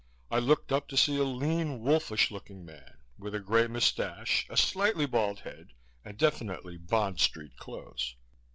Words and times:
I 0.31 0.39
looked 0.39 0.71
up 0.71 0.87
to 0.87 0.97
see 0.97 1.17
a 1.19 1.23
lean, 1.23 1.79
wolfish 1.81 2.31
looking 2.31 2.65
man, 2.65 2.97
with 3.19 3.35
a 3.35 3.39
gray 3.39 3.67
moustache, 3.67 4.47
a 4.49 4.57
slightly 4.57 5.05
bald 5.05 5.41
head 5.41 5.73
and 6.03 6.17
definitely 6.17 6.75
Bond 6.77 7.19
Street 7.19 7.55
clothes. 7.57 8.15